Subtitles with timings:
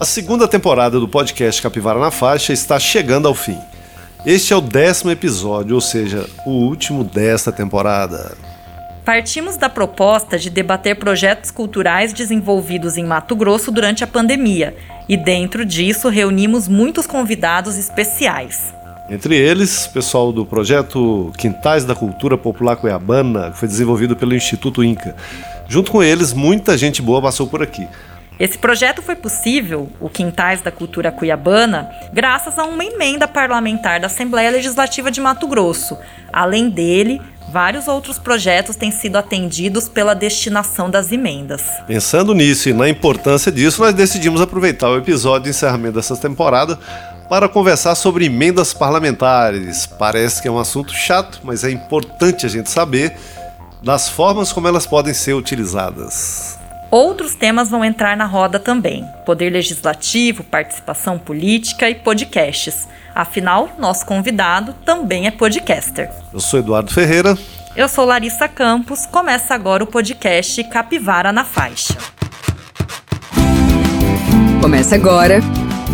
[0.00, 3.58] A segunda temporada do podcast Capivara na Faixa está chegando ao fim.
[4.24, 8.34] Este é o décimo episódio, ou seja, o último desta temporada.
[9.04, 14.74] Partimos da proposta de debater projetos culturais desenvolvidos em Mato Grosso durante a pandemia,
[15.06, 18.72] e dentro disso reunimos muitos convidados especiais.
[19.10, 24.34] Entre eles, o pessoal do projeto Quintais da Cultura Popular Cuiabana, que foi desenvolvido pelo
[24.34, 25.14] Instituto Inca.
[25.68, 27.86] Junto com eles, muita gente boa passou por aqui.
[28.40, 34.06] Esse projeto foi possível, o Quintais da Cultura Cuiabana, graças a uma emenda parlamentar da
[34.06, 35.94] Assembleia Legislativa de Mato Grosso.
[36.32, 37.20] Além dele,
[37.52, 41.62] vários outros projetos têm sido atendidos pela destinação das emendas.
[41.86, 46.78] Pensando nisso e na importância disso, nós decidimos aproveitar o episódio de encerramento dessa temporada
[47.28, 49.84] para conversar sobre emendas parlamentares.
[49.84, 53.14] Parece que é um assunto chato, mas é importante a gente saber
[53.82, 56.59] das formas como elas podem ser utilizadas.
[56.90, 62.88] Outros temas vão entrar na roda também: poder legislativo, participação política e podcasts.
[63.14, 66.10] Afinal, nosso convidado também é podcaster.
[66.32, 67.38] Eu sou Eduardo Ferreira.
[67.76, 69.06] Eu sou Larissa Campos.
[69.06, 71.96] Começa agora o podcast Capivara na Faixa.
[74.60, 75.40] Começa agora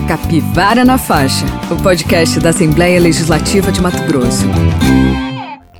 [0.08, 4.46] Capivara na Faixa, o podcast da Assembleia Legislativa de Mato Grosso.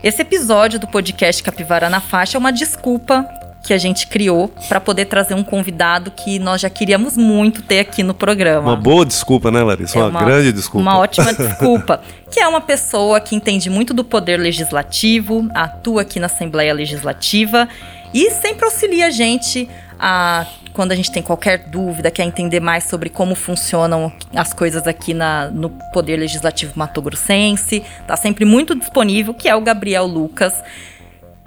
[0.03, 3.27] Esse episódio do podcast Capivara na Faixa é uma desculpa
[3.67, 7.81] que a gente criou para poder trazer um convidado que nós já queríamos muito ter
[7.81, 8.71] aqui no programa.
[8.71, 9.99] Uma boa desculpa, né, Larissa?
[9.99, 10.83] É uma, uma, grande desculpa.
[10.83, 12.01] Uma ótima desculpa.
[12.31, 17.69] que é uma pessoa que entende muito do poder legislativo, atua aqui na Assembleia Legislativa
[18.15, 22.85] e sempre auxilia a gente a quando a gente tem qualquer dúvida, quer entender mais
[22.85, 28.75] sobre como funcionam as coisas aqui na, no Poder Legislativo Mato Grossense, está sempre muito
[28.75, 30.53] disponível, que é o Gabriel Lucas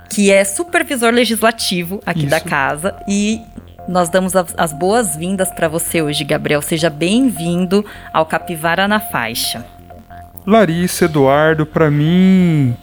[0.10, 2.30] que é supervisor legislativo aqui Isso.
[2.30, 2.96] da casa.
[3.08, 3.42] E
[3.88, 6.62] nós damos as boas-vindas para você hoje, Gabriel.
[6.62, 9.66] Seja bem-vindo ao Capivara na Faixa.
[10.46, 12.76] Larissa, Eduardo, para mim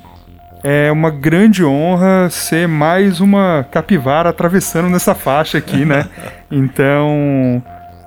[0.62, 6.08] é uma grande honra ser mais uma capivara atravessando nessa faixa aqui, né?
[6.50, 7.60] Então,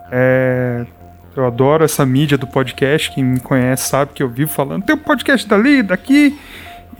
[0.09, 0.85] é,
[1.35, 3.11] eu adoro essa mídia do podcast.
[3.11, 4.83] Quem me conhece sabe que eu vivo falando.
[4.83, 6.37] Tem um podcast dali, daqui.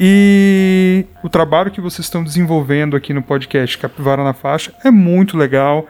[0.01, 5.35] E o trabalho que vocês estão desenvolvendo aqui no podcast Capivara na Faixa é muito
[5.35, 5.89] legal,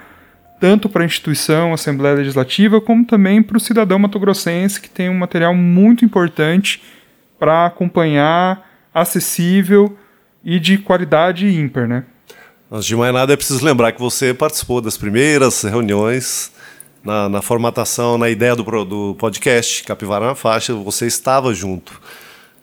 [0.59, 5.13] tanto para a instituição, Assembleia Legislativa, como também para o cidadão matogrossense, que tem um
[5.13, 6.81] material muito importante
[7.37, 9.95] para acompanhar, acessível
[10.43, 12.03] e de qualidade ímpar, né?
[12.71, 16.51] Antes de mais nada, é preciso lembrar que você participou das primeiras reuniões
[17.03, 22.01] na, na formatação, na ideia do, do podcast Capivara na Faixa, você estava junto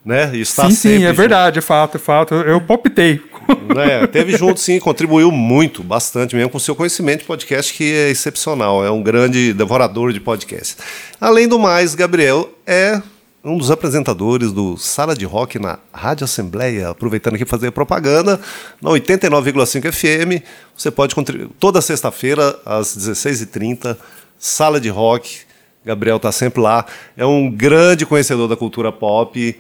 [0.07, 0.31] né?
[0.33, 1.17] E está sim, sim, é junto.
[1.17, 2.35] verdade, é fato, é fato.
[2.35, 3.21] Eu palpitei.
[3.77, 7.85] É, teve junto, sim, contribuiu muito, bastante mesmo, com o seu conhecimento de podcast, que
[7.85, 8.85] é excepcional.
[8.85, 10.77] É um grande devorador de podcast.
[11.21, 13.01] Além do mais, Gabriel é
[13.45, 18.41] um dos apresentadores do Sala de Rock na Rádio Assembleia, aproveitando aqui fazer propaganda,
[18.83, 20.43] na 89,5 FM.
[20.77, 23.97] Você pode contribuir toda sexta-feira, às 16h30,
[24.37, 25.41] Sala de Rock.
[25.85, 26.85] Gabriel está sempre lá.
[27.17, 29.57] É um grande conhecedor da cultura pop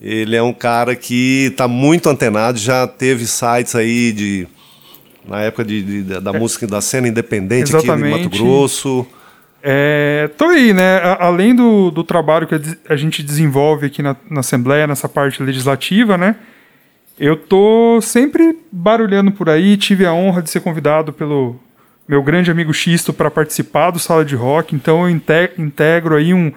[0.00, 4.48] ele é um cara que está muito antenado, já teve sites aí de
[5.28, 8.14] na época de, de da é, música da cena independente exatamente.
[8.14, 9.06] aqui no Mato Grosso.
[9.62, 11.00] É, tô aí, né?
[11.18, 12.54] Além do, do trabalho que
[12.88, 16.36] a gente desenvolve aqui na, na Assembleia, nessa parte legislativa, né?
[17.18, 19.76] Eu tô sempre barulhando por aí.
[19.76, 21.60] Tive a honra de ser convidado pelo
[22.08, 24.74] meu grande amigo Xisto para participar do Sala de Rock.
[24.74, 26.50] Então eu integro aí um,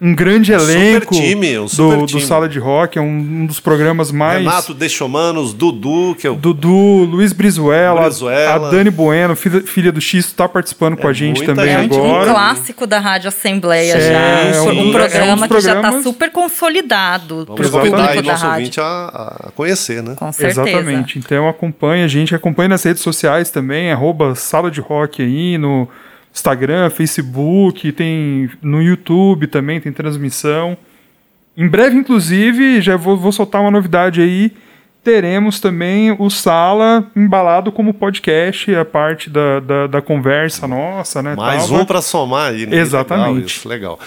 [0.00, 2.06] um grande um elenco time, um do, time.
[2.06, 4.38] do Sala de Rock, é um, um, dos programas mais.
[4.38, 6.34] Renato Dechomanos, Dudu, que é o.
[6.34, 8.68] Dudu, Luiz Brizuela, Brizuela.
[8.68, 11.94] a Dani Bueno, filha, filha do X, está participando é com a gente também gente.
[11.94, 12.30] agora.
[12.30, 14.62] Um clássico da Rádio Assembleia é, já.
[14.62, 18.48] Um, um, programa é que já está super consolidado para o público da nosso rádio.
[18.48, 20.14] ouvinte a, a, conhecer, né?
[20.16, 20.62] Com certeza.
[20.62, 21.18] Exatamente.
[21.18, 25.88] Então acompanha a gente, acompanha nas redes sociais também, arroba Sala de Rock aí no
[26.36, 30.76] Instagram, Facebook, tem no YouTube também, tem transmissão.
[31.56, 34.52] Em breve, inclusive, já vou, vou soltar uma novidade aí.
[35.02, 41.34] Teremos também o Sala embalado como podcast, a parte da, da, da conversa nossa, né?
[41.34, 42.76] Mais um para somar aí, né?
[42.76, 43.28] Exatamente.
[43.28, 44.00] Legal, isso, legal.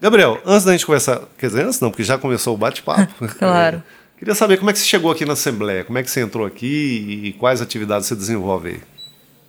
[0.00, 3.28] Gabriel, antes da gente começar, quer dizer, antes não, porque já começou o bate-papo.
[3.38, 3.82] claro.
[3.86, 6.22] É, queria saber como é que você chegou aqui na Assembleia, como é que você
[6.22, 8.80] entrou aqui e quais atividades você desenvolve aí.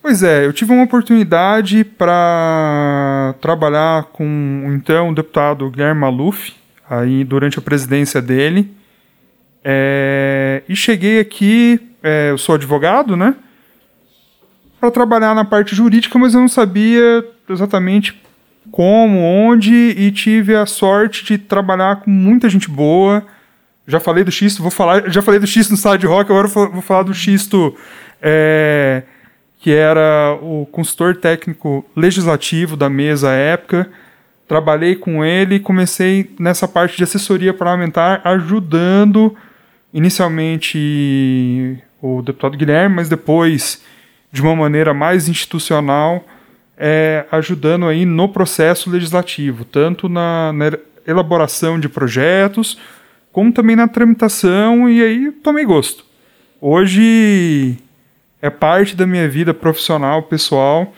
[0.02, 6.54] Pois é, eu tive uma oportunidade para trabalhar com então o deputado Guilherme Maluf,
[6.90, 8.72] aí durante a presidência dele.
[9.64, 13.36] É, e cheguei aqui, é, eu sou advogado, né?
[14.80, 18.20] Para trabalhar na parte jurídica, mas eu não sabia exatamente
[18.72, 23.24] como, onde e tive a sorte de trabalhar com muita gente boa.
[23.86, 26.82] Já falei do Xisto, vou falar, já falei do Xisto no Side Rock, agora vou
[26.82, 27.78] falar do Xisto,
[28.20, 29.04] é,
[29.62, 33.90] que era o consultor técnico legislativo da mesa à época.
[34.48, 39.38] Trabalhei com ele e comecei nessa parte de assessoria parlamentar, ajudando
[39.94, 43.84] inicialmente o deputado Guilherme, mas depois
[44.32, 46.26] de uma maneira mais institucional,
[46.76, 50.72] é, ajudando aí no processo legislativo, tanto na, na,
[51.06, 52.80] elaboração de projetos,
[53.32, 56.04] como também na tramitação, e aí tomei gosto.
[56.60, 57.78] Hoje
[58.42, 60.94] é parte da minha vida profissional, pessoal,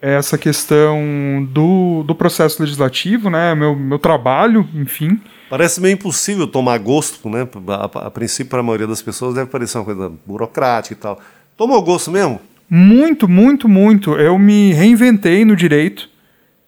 [0.00, 3.54] essa questão do, do processo legislativo, né?
[3.54, 5.20] Meu, meu trabalho, enfim.
[5.48, 7.48] Parece meio impossível tomar gosto, né?
[7.68, 11.20] A, a princípio, para a maioria das pessoas, deve parecer uma coisa burocrática e tal.
[11.56, 12.40] Tomou gosto mesmo?
[12.68, 14.14] Muito, muito, muito.
[14.16, 16.08] Eu me reinventei no direito.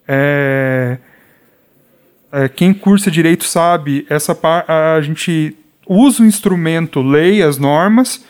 [0.09, 0.99] É...
[2.33, 4.37] É, quem cursa direito sabe, essa
[4.69, 5.57] a gente
[5.87, 8.25] usa o instrumento lei, as normas,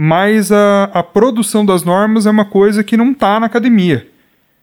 [0.00, 4.06] mas a, a produção das normas é uma coisa que não está na academia.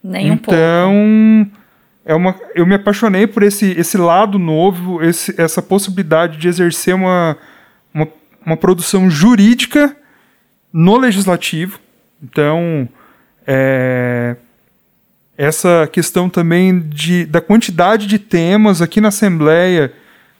[0.02, 1.60] Nem um então, pouco.
[2.06, 6.94] É uma, eu me apaixonei por esse, esse lado novo, esse, essa possibilidade de exercer
[6.94, 7.36] uma,
[7.92, 8.08] uma,
[8.46, 9.94] uma produção jurídica
[10.72, 11.80] no legislativo.
[12.22, 12.88] Então,
[13.46, 14.36] é,
[15.36, 19.92] essa questão também de, da quantidade de temas aqui na Assembleia,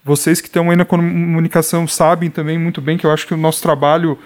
[0.03, 3.37] vocês que estão aí na comunicação sabem também muito bem que eu acho que o
[3.37, 4.19] nosso trabalho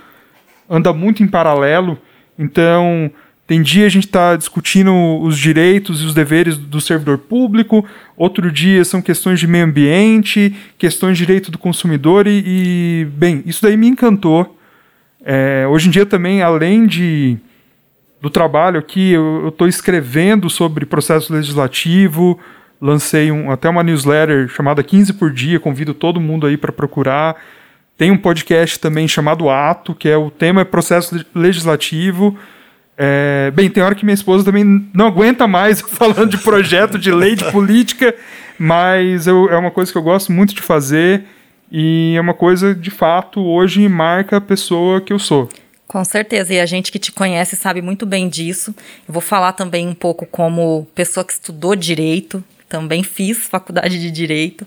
[0.71, 1.99] anda muito em paralelo.
[2.39, 3.11] Então,
[3.51, 7.85] tem dia a gente está discutindo os direitos e os deveres do servidor público,
[8.17, 13.43] outro dia são questões de meio ambiente, questões de direito do consumidor e, e bem,
[13.45, 14.57] isso daí me encantou.
[15.25, 17.37] É, hoje em dia também, além de
[18.21, 22.39] do trabalho aqui, eu estou escrevendo sobre processo legislativo,
[22.81, 27.37] lancei um, até uma newsletter chamada 15 por dia, convido todo mundo aí para procurar.
[28.01, 32.35] Tem um podcast também chamado Ato, que é o tema é processo legislativo.
[32.97, 34.65] É, bem, tem hora que minha esposa também
[34.95, 38.15] não aguenta mais falando de projeto de lei de política,
[38.59, 41.25] mas eu, é uma coisa que eu gosto muito de fazer
[41.71, 45.51] e é uma coisa, de fato, hoje marca a pessoa que eu sou.
[45.87, 48.75] Com certeza, e a gente que te conhece sabe muito bem disso.
[49.07, 54.11] Eu vou falar também um pouco como pessoa que estudou direito, também fiz faculdade de
[54.11, 54.67] direito.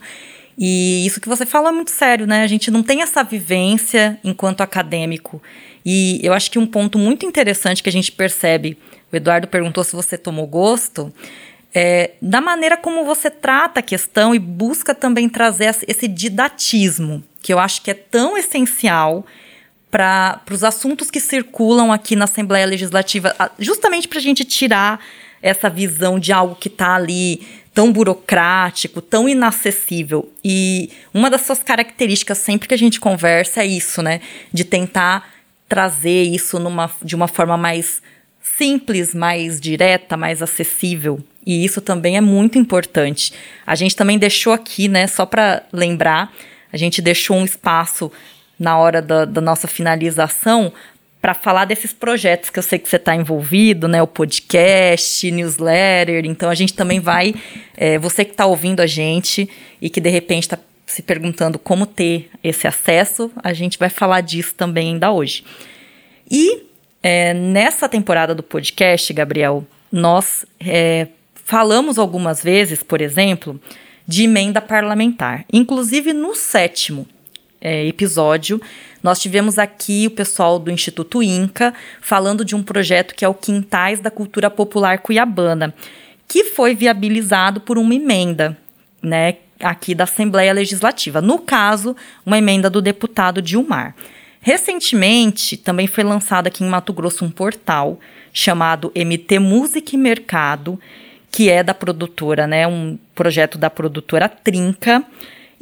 [0.58, 2.44] E isso que você fala é muito sério, né?
[2.44, 5.42] A gente não tem essa vivência enquanto acadêmico.
[5.86, 8.78] E eu acho que um ponto muito interessante que a gente percebe,
[9.12, 11.14] o Eduardo perguntou se você tomou gosto,
[11.74, 17.52] é da maneira como você trata a questão e busca também trazer esse didatismo, que
[17.52, 19.26] eu acho que é tão essencial
[19.90, 25.00] para os assuntos que circulam aqui na Assembleia Legislativa, justamente para a gente tirar
[25.42, 30.32] essa visão de algo que está ali tão burocrático, tão inacessível.
[30.44, 34.22] E uma das suas características sempre que a gente conversa é isso, né?
[34.52, 35.30] De tentar
[35.68, 38.02] trazer isso numa, de uma forma mais
[38.42, 41.24] simples, mais direta, mais acessível.
[41.46, 43.34] E isso também é muito importante.
[43.66, 46.32] A gente também deixou aqui, né, só para lembrar,
[46.72, 48.12] a gente deixou um espaço
[48.60, 50.72] na hora da, da nossa finalização
[51.24, 54.02] para falar desses projetos que eu sei que você está envolvido, né?
[54.02, 56.26] O podcast, newsletter.
[56.26, 57.34] Então a gente também vai.
[57.78, 59.50] É, você que está ouvindo a gente
[59.82, 64.20] e que de repente está se perguntando como ter esse acesso, a gente vai falar
[64.20, 65.46] disso também ainda hoje.
[66.30, 66.64] E
[67.02, 73.58] é, nessa temporada do podcast, Gabriel, nós é, falamos algumas vezes, por exemplo,
[74.06, 75.46] de emenda parlamentar.
[75.54, 77.08] Inclusive no sétimo,
[77.64, 78.62] é, episódio,
[79.02, 83.34] nós tivemos aqui o pessoal do Instituto Inca falando de um projeto que é o
[83.34, 85.74] Quintais da Cultura Popular Cuiabana,
[86.28, 88.58] que foi viabilizado por uma emenda,
[89.02, 91.22] né, aqui da Assembleia Legislativa.
[91.22, 93.96] No caso, uma emenda do deputado Dilmar.
[94.42, 97.98] Recentemente, também foi lançado aqui em Mato Grosso um portal
[98.34, 100.78] chamado MT Música e Mercado,
[101.32, 105.02] que é da produtora, né, um projeto da produtora Trinca,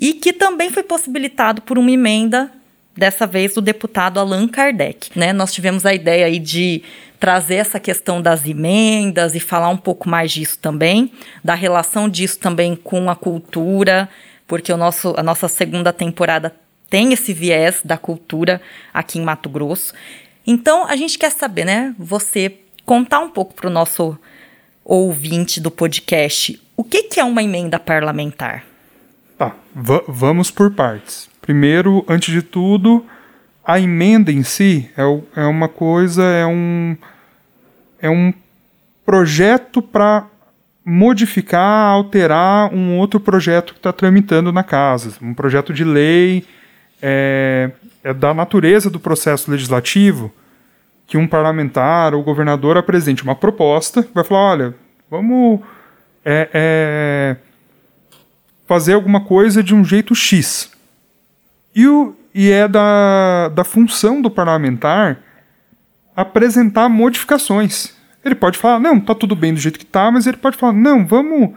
[0.01, 2.51] e que também foi possibilitado por uma emenda
[2.97, 5.17] dessa vez do deputado Allan Kardec.
[5.17, 5.31] Né?
[5.31, 6.81] Nós tivemos a ideia aí de
[7.19, 11.11] trazer essa questão das emendas e falar um pouco mais disso também,
[11.43, 14.09] da relação disso também com a cultura,
[14.47, 16.53] porque o nosso, a nossa segunda temporada
[16.89, 18.59] tem esse viés da cultura
[18.91, 19.93] aqui em Mato Grosso.
[20.45, 21.95] Então a gente quer saber, né?
[21.97, 24.17] Você contar um pouco para o nosso
[24.83, 28.70] ouvinte do podcast o que, que é uma emenda parlamentar.
[29.41, 29.55] Tá,
[30.07, 31.27] vamos por partes.
[31.41, 33.03] Primeiro, antes de tudo,
[33.65, 35.01] a emenda em si é,
[35.41, 36.95] é uma coisa, é um,
[37.99, 38.31] é um
[39.03, 40.27] projeto para
[40.85, 46.45] modificar, alterar um outro projeto que está tramitando na casa, um projeto de lei
[47.01, 47.71] é,
[48.03, 50.31] é da natureza do processo legislativo
[51.07, 54.75] que um parlamentar ou governador apresente uma proposta, vai falar, olha,
[55.09, 55.61] vamos
[56.23, 57.37] é, é,
[58.71, 60.71] fazer alguma coisa de um jeito X.
[61.75, 65.19] E, o, e é da, da função do parlamentar
[66.15, 67.93] apresentar modificações.
[68.23, 70.71] Ele pode falar, não, tá tudo bem do jeito que tá, mas ele pode falar,
[70.71, 71.49] não, vamos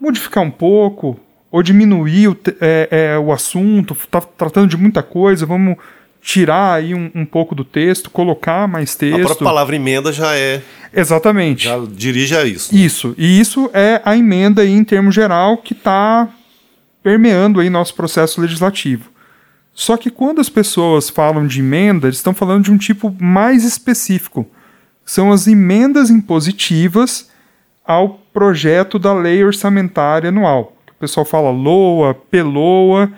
[0.00, 1.18] modificar um pouco,
[1.50, 5.76] ou diminuir o, é, é, o assunto, tá tratando de muita coisa, vamos
[6.26, 9.14] tirar aí um, um, pouco do texto, colocar mais texto.
[9.14, 10.60] A própria palavra emenda já é.
[10.92, 11.66] Exatamente.
[11.66, 12.74] Já dirige a isso.
[12.74, 12.80] Né?
[12.80, 13.14] Isso.
[13.16, 16.28] E isso é a emenda aí, em termo geral que está
[17.00, 19.08] permeando aí nosso processo legislativo.
[19.72, 23.62] Só que quando as pessoas falam de emenda, eles estão falando de um tipo mais
[23.62, 24.50] específico.
[25.04, 27.30] São as emendas impositivas
[27.86, 30.76] ao projeto da lei orçamentária anual.
[30.90, 33.12] O pessoal fala LOA, PELOA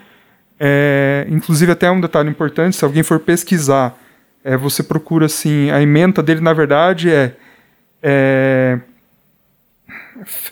[0.58, 3.98] é, inclusive, até um detalhe importante: se alguém for pesquisar,
[4.42, 7.32] é, você procura assim, a emenda dele, na verdade, é,
[8.02, 8.78] é,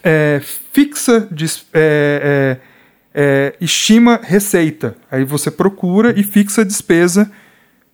[0.03, 0.41] é
[0.73, 2.57] fixa, de, é, é,
[3.15, 4.97] é, estima receita.
[5.11, 7.31] Aí você procura e fixa a despesa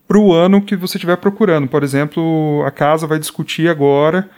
[0.06, 1.68] para o ano que você estiver procurando.
[1.68, 4.28] Por exemplo, a casa vai discutir agora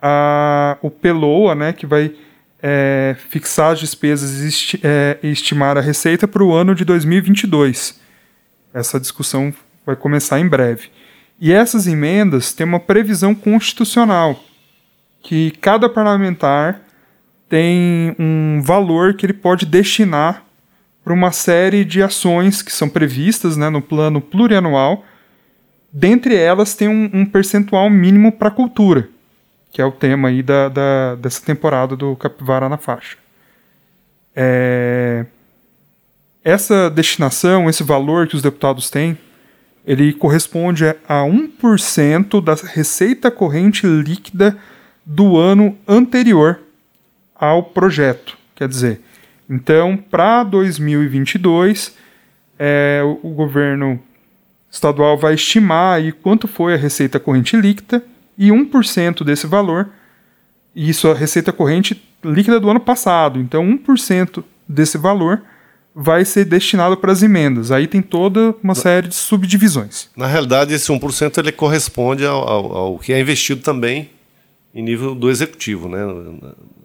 [0.00, 2.14] a, o PELOA, né, que vai
[2.62, 7.98] é, fixar as despesas e esti é, estimar a receita para o ano de 2022.
[8.74, 9.52] Essa discussão
[9.86, 10.88] vai começar em breve.
[11.40, 14.42] E essas emendas têm uma previsão constitucional
[15.22, 16.80] que cada parlamentar
[17.48, 20.44] tem um valor que ele pode destinar
[21.04, 25.04] para uma série de ações que são previstas né, no plano plurianual.
[25.90, 29.08] Dentre elas, tem um, um percentual mínimo para a cultura
[29.72, 33.16] que é o tema aí da, da dessa temporada do Capivara na Faixa.
[34.34, 35.26] É,
[36.44, 39.18] essa destinação, esse valor que os deputados têm,
[39.84, 44.56] ele corresponde a 1% da receita corrente líquida
[45.04, 46.60] do ano anterior
[47.34, 48.36] ao projeto.
[48.54, 49.00] Quer dizer,
[49.48, 51.96] então, para 2022,
[52.58, 53.98] é, o, governo
[54.70, 58.02] estadual vai estimar aí quanto foi a receita corrente líquida
[58.38, 59.88] e 1% desse valor,
[60.74, 65.42] e isso é a receita corrente líquida do ano passado, então 1% desse valor
[65.94, 67.72] vai ser destinado para as emendas.
[67.72, 70.08] Aí tem toda uma série de subdivisões.
[70.16, 74.10] Na realidade, esse 1% ele corresponde ao, ao, ao, que é investido também
[74.72, 75.98] em nível do executivo, né,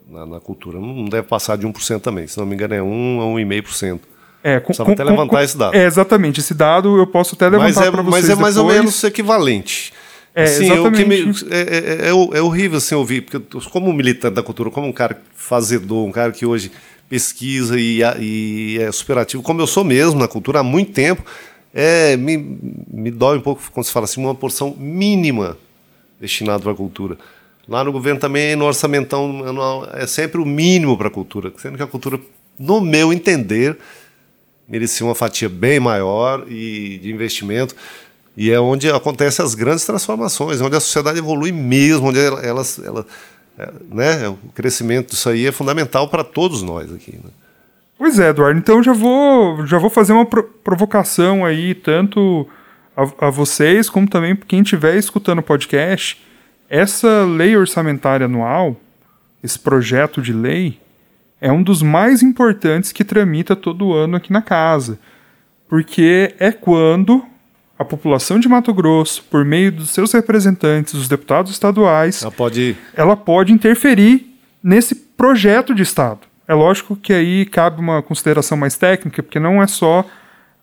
[0.10, 0.80] na, na, cultura.
[0.80, 4.00] Não deve passar de 1% também, se não me engano é 1 a 1,5%.
[4.44, 5.76] É, com, Só com, até levantar com, esse dado.
[5.76, 6.40] É, exatamente.
[6.40, 8.76] Esse dado eu posso até levantar é, para vocês Mas é mais depois.
[8.76, 9.94] ou menos equivalente.
[10.36, 11.46] É, assim, exatamente.
[11.46, 14.88] Me, é, é, é, é, horrível assim ouvir, porque eu, como militante da cultura, como
[14.88, 16.72] um cara fazedor, um cara que hoje
[17.08, 21.24] pesquisa e, e é superativo, como eu sou mesmo na cultura há muito tempo,
[21.74, 22.38] é, me,
[22.92, 25.58] me dói um pouco quando se fala assim, uma porção mínima
[26.20, 27.18] destinada para a cultura.
[27.68, 31.78] Lá no governo também, no orçamentão anual, é sempre o mínimo para a cultura, sendo
[31.78, 32.20] que a cultura,
[32.60, 33.78] no meu entender,
[34.68, 37.76] merecia uma fatia bem maior e de investimento.
[38.36, 42.64] E é onde acontecem as grandes transformações, onde a sociedade evolui mesmo, onde ela, ela,
[42.84, 43.06] ela
[43.58, 47.12] é, né, o crescimento disso aí é fundamental para todos nós aqui.
[47.12, 47.30] Né?
[47.98, 48.60] Pois é, Eduardo.
[48.60, 52.48] Então já vou, já vou fazer uma provocação aí, tanto
[52.98, 56.20] a, a vocês, como também quem estiver escutando o podcast.
[56.68, 58.76] Essa lei orçamentária anual,
[59.44, 60.80] esse projeto de lei,
[61.40, 64.98] é um dos mais importantes que tramita todo ano aqui na casa.
[65.70, 67.24] Porque é quando
[67.78, 72.78] a população de Mato Grosso, por meio dos seus representantes, os deputados estaduais, ela pode,
[72.94, 76.22] ela pode interferir nesse projeto de Estado.
[76.48, 80.06] É lógico que aí cabe uma consideração mais técnica, porque não é só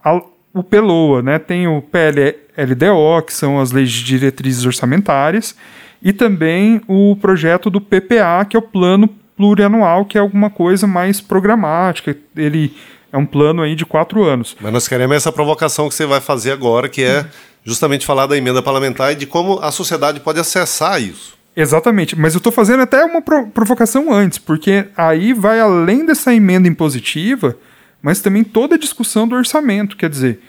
[0.04, 0.20] a,
[0.52, 1.38] o PELOA, né?
[1.38, 5.56] tem o PLDO, que são as leis de diretrizes orçamentárias,
[6.02, 10.86] e também o projeto do PPA, que é o Plano Plurianual, que é alguma coisa
[10.86, 12.16] mais programática.
[12.36, 12.74] Ele
[13.12, 14.56] é um plano aí de quatro anos.
[14.60, 17.26] Mas nós queremos essa provocação que você vai fazer agora, que é
[17.64, 21.38] justamente falar da emenda parlamentar e de como a sociedade pode acessar isso.
[21.54, 26.68] Exatamente, mas eu estou fazendo até uma provocação antes, porque aí vai além dessa emenda
[26.68, 27.56] impositiva,
[28.00, 29.96] mas também toda a discussão do orçamento.
[29.96, 30.40] Quer dizer,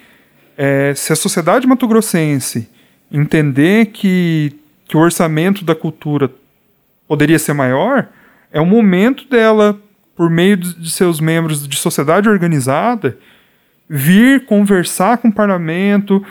[0.55, 2.69] é, se a sociedade matogrossense
[3.11, 4.53] entender que,
[4.87, 6.31] que o orçamento da cultura
[7.07, 8.07] poderia ser maior,
[8.53, 9.77] é o momento dela
[10.15, 13.17] por meio de seus membros de sociedade organizada,
[13.89, 16.25] vir conversar com o parlamento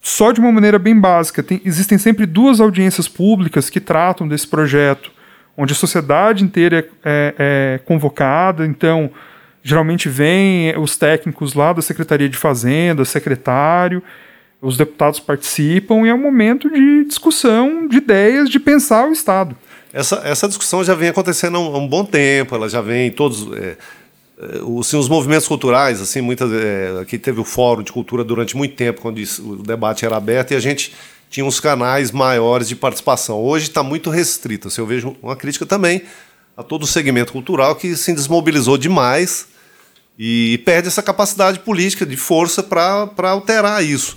[0.00, 1.42] só de uma maneira bem básica.
[1.42, 5.10] Tem, existem sempre duas audiências públicas que tratam desse projeto.
[5.56, 9.10] onde a sociedade inteira é, é convocada, então
[9.62, 14.02] geralmente vêm os técnicos lá da Secretaria de Fazenda, secretário,
[14.62, 19.56] os deputados participam e é um momento de discussão de ideias, de pensar o Estado.
[19.92, 23.52] Essa, essa discussão já vem acontecendo há um, um bom tempo, ela já vem todos
[23.56, 23.76] é,
[24.40, 28.56] é, assim, os movimentos culturais, assim, muitas é, aqui teve o fórum de cultura durante
[28.56, 30.94] muito tempo, quando isso, o debate era aberto e a gente
[31.28, 33.38] tinha uns canais maiores de participação.
[33.40, 34.68] Hoje está muito restrito.
[34.68, 36.02] Assim, eu vejo uma crítica também
[36.56, 39.46] a todo o segmento cultural que se desmobilizou demais
[40.18, 44.16] e perde essa capacidade política de força para alterar isso.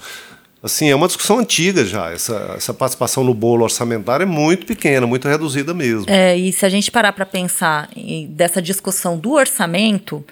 [0.64, 2.10] Assim, é uma discussão antiga já.
[2.12, 6.06] Essa, essa participação no bolo orçamentário é muito pequena, muito reduzida mesmo.
[6.08, 10.24] É, e se a gente parar para pensar em, dessa discussão do orçamento,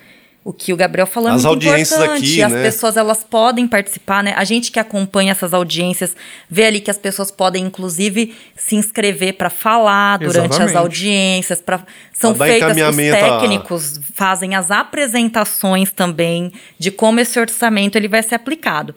[0.43, 2.23] o que o Gabriel falou é As muito audiências importante.
[2.31, 2.63] aqui, as né?
[2.63, 4.33] pessoas elas podem participar, né?
[4.37, 6.15] A gente que acompanha essas audiências
[6.49, 10.69] vê ali que as pessoas podem inclusive se inscrever para falar durante Exatamente.
[10.69, 11.81] as audiências, para
[12.13, 17.95] são Pra feitas os encaminhamento a- técnicos fazem as apresentações também de como esse orçamento
[17.97, 18.95] ele vai ser aplicado.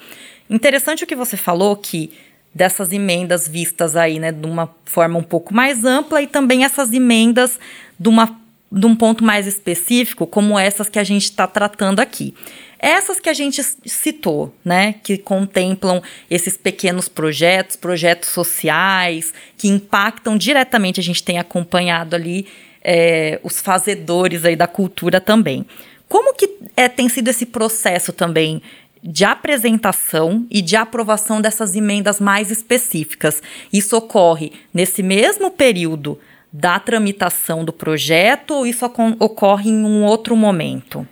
[0.49, 2.11] Interessante o que você falou que
[2.55, 6.93] dessas emendas vistas aí, né, de uma forma um pouco mais ampla e também essas
[6.93, 7.59] emendas
[7.99, 12.35] de uma de um ponto mais específico, como essas que a gente está tratando aqui.
[12.77, 20.37] Essas que a gente citou, né, que contemplam esses pequenos projetos, projetos sociais, que impactam
[20.37, 22.49] diretamente, a gente tem acompanhado ali
[22.83, 25.65] é, os fazedores aí da cultura também.
[26.09, 28.61] Como que é, tem sido esse processo também
[29.05, 33.43] de apresentação e de aprovação dessas emendas mais específicas?
[33.71, 36.19] Isso ocorre nesse mesmo período
[36.51, 38.87] da tramitação do projeto ou isso
[39.19, 41.07] ocorre em um outro momento?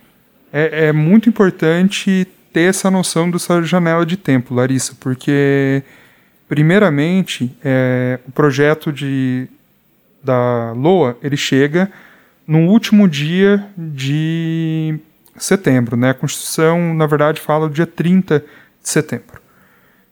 [0.51, 5.83] É, é, muito importante ter essa noção dessa janela de tempo, Larissa, porque,
[6.47, 9.47] primeiramente, é, o projeto de,
[10.23, 11.91] da LOA ele chega
[12.47, 14.97] no último dia de
[15.37, 15.97] setembro.
[15.97, 16.11] Né?
[16.11, 19.41] A Constituição, na verdade, fala do dia 30 de setembro.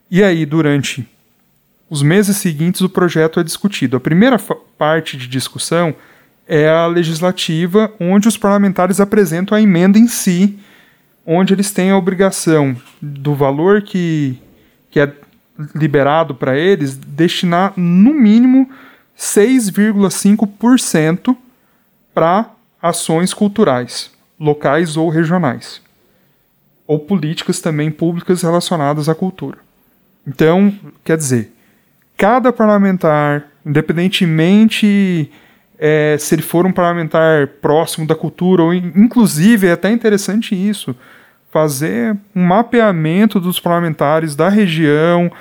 [0.10, 1.08] E aí, durante
[1.90, 3.98] os meses seguintes, o projeto é discutido.
[3.98, 4.40] A primeira
[4.78, 5.94] parte de discussão
[6.48, 10.60] é a legislativa, onde os parlamentares apresentam a emenda em si,
[11.26, 14.38] onde eles têm a obrigação do valor que,
[14.90, 15.14] que é
[15.76, 18.70] liberado para eles destinar, no mínimo,
[19.18, 21.38] 6,5%
[22.14, 25.80] para ações culturais, locais ou regionais,
[26.88, 29.60] ou políticas também públicas relacionadas à cultura.
[30.28, 30.74] Então,
[31.04, 31.54] quer dizer,
[32.18, 35.32] cada parlamentar, independentemente
[35.78, 40.96] é, se ele for um parlamentar próximo da cultura, ou inclusive é até interessante isso,
[41.52, 45.32] fazer um mapeamento dos parlamentares da região,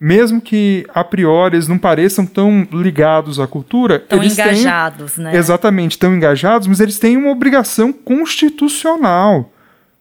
[0.00, 5.24] mesmo que a priori eles não pareçam tão ligados à cultura, tão eles engajados, têm,
[5.24, 5.36] né?
[5.36, 9.52] Exatamente, tão engajados, mas eles têm uma obrigação constitucional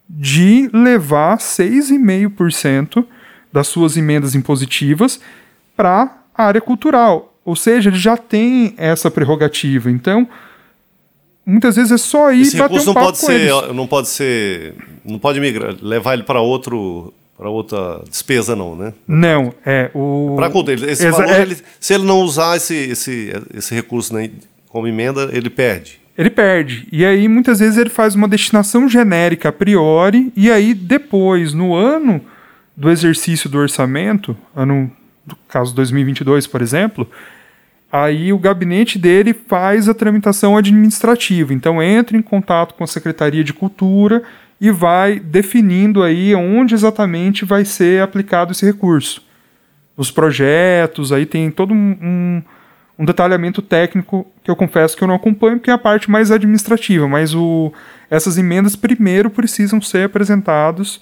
[0.10, 3.06] de levar 6,5%
[3.52, 5.20] das suas emendas impositivas
[5.76, 7.34] para a área cultural.
[7.44, 9.92] Ou seja, ele já tem essa prerrogativa.
[9.92, 10.28] Então,
[11.46, 13.76] muitas vezes é só ir Esse bater recurso um não papo pode com ser, eles.
[13.76, 18.94] não pode ser, não pode migrar, levar ele para outro, para outra despesa não, né?
[19.08, 22.76] Não, é o Para ele- esse Exa- valor, é- ele- se ele não usar esse,
[22.76, 24.30] esse, esse recurso né,
[24.68, 26.02] como emenda, ele perde.
[26.18, 26.86] ele perde.
[26.92, 31.74] E aí, muitas vezes, ele faz uma destinação genérica a priori, e aí, depois, no
[31.74, 32.20] ano
[32.76, 34.92] do exercício do orçamento, ano,
[35.26, 37.10] no caso 2022, por exemplo,
[37.90, 41.54] aí o gabinete dele faz a tramitação administrativa.
[41.54, 44.22] Então, entra em contato com a Secretaria de Cultura
[44.60, 49.24] e vai definindo aí onde exatamente vai ser aplicado esse recurso.
[49.96, 52.42] Os projetos, aí tem todo um,
[52.98, 56.32] um, detalhamento técnico que eu confesso que eu não acompanho, porque é a parte mais
[56.32, 57.72] administrativa, mas o,
[58.10, 61.02] essas emendas primeiro precisam ser apresentados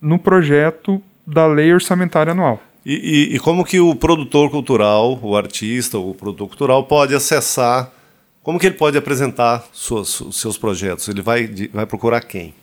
[0.00, 2.62] no projeto da lei orçamentária anual.
[2.86, 2.94] E,
[3.32, 7.90] e- e como que o produtor cultural, o artista, o produtor cultural pode acessar,
[8.42, 11.06] como que ele pode apresentar os seus projetos?
[11.08, 12.54] Ele vai, vai procurar quem?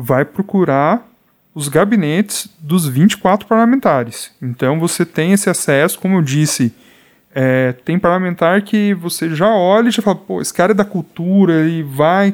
[0.00, 1.06] Vai procurar
[1.54, 4.30] os gabinetes dos 24 parlamentares.
[4.40, 6.72] Então você tem esse acesso, como eu disse,
[7.34, 10.84] é, tem parlamentar que você já olha e já fala, pô, esse cara é da
[10.84, 12.32] cultura e vai.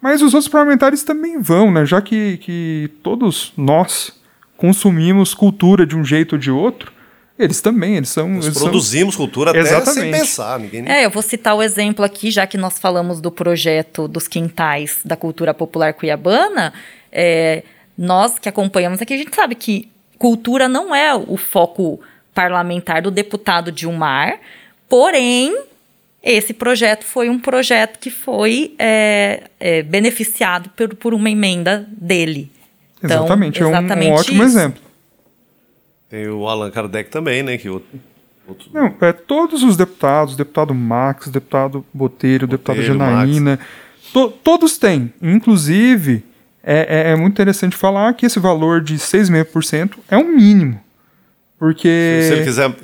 [0.00, 1.86] Mas os outros parlamentares também vão, né?
[1.86, 4.12] Já que, que todos nós
[4.56, 6.92] consumimos cultura de um jeito ou de outro,
[7.38, 8.28] eles também, eles são.
[8.28, 10.18] Nós eles são- produzimos cultura até sem Exatamente.
[10.18, 10.58] pensar.
[10.58, 14.08] Ninguém nem- É, eu vou citar o exemplo aqui, já que nós falamos do projeto
[14.08, 16.72] dos quintais da cultura popular cuiabana.
[17.18, 17.62] É,
[17.96, 21.98] nós que acompanhamos aqui, a gente sabe que cultura não é o foco
[22.34, 24.38] parlamentar do deputado Dilmar,
[24.88, 25.56] porém
[26.22, 32.50] esse projeto foi um projeto que foi é, é, beneficiado por, por uma emenda dele.
[33.02, 34.58] Então, Exatamente, é um- um, exatamente ótimo isso.
[34.58, 34.82] exemplo.
[36.10, 37.56] Tem o Allan Kardec também, né?
[37.58, 37.82] Que o,
[38.46, 43.58] outro- Não, é todos os deputados, deputado Max, deputado Botelho, deputado Botelho, Janaína,
[44.12, 45.12] to- todos têm.
[45.22, 46.24] Inclusive,
[46.66, 50.80] é, é- é muito interessante falar que esse valor de 6,5% é um mínimo.
[51.58, 52.74] Porque se ele quiser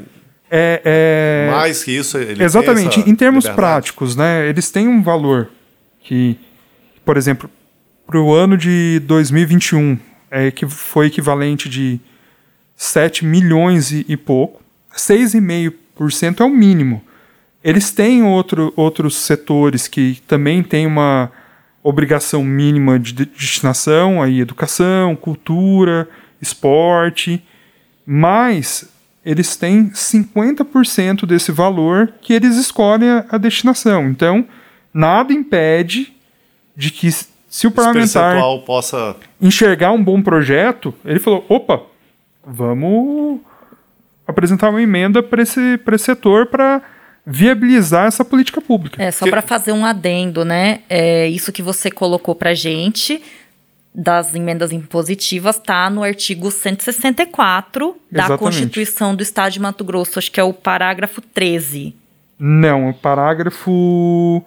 [0.50, 3.00] é, é- mais que isso, ele Exatamente.
[3.00, 3.56] Em termos liberdade.
[3.56, 4.48] práticos, né?
[4.48, 5.50] Eles têm um valor
[6.00, 6.38] que,
[7.04, 7.50] por exemplo,
[8.06, 9.98] para o ano de 2021
[10.30, 11.98] é que foi equivalente de
[12.76, 14.62] 7 milhões e, e pouco.
[14.94, 17.02] 6,5% é o mínimo.
[17.64, 21.30] Eles têm outro, outros setores que também têm uma
[21.82, 26.08] obrigação mínima de de- destinação, aí educação, cultura,
[26.40, 27.42] esporte,
[28.06, 28.88] mas
[29.24, 34.08] eles têm 50% desse valor que eles escolhem a, destinação.
[34.08, 34.44] Então,
[34.92, 36.12] nada impede
[36.76, 41.82] de que se o parlamentar possa enxergar um bom projeto, ele falou: opa,
[42.44, 43.40] vamos
[44.26, 46.82] apresentar uma emenda para esse, pra esse setor para
[47.26, 49.02] viabilizar essa política pública.
[49.02, 50.80] É, só Que- para fazer um adendo, né?
[50.88, 53.22] É, isso que você colocou pra gente
[53.94, 58.38] das emendas impositivas tá no artigo 164 da Exatamente.
[58.40, 61.94] Constituição do Estado de Mato Grosso, acho que é o parágrafo 13.
[62.38, 64.44] Não, o parágrafo.